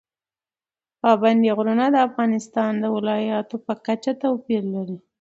پابندي 1.01 1.49
غرونه 1.57 1.85
د 1.91 1.97
افغانستان 2.07 2.71
د 2.79 2.85
ولایاتو 2.95 3.55
په 3.65 3.73
کچه 3.85 4.11
توپیر 4.21 4.63
لري. 4.75 4.97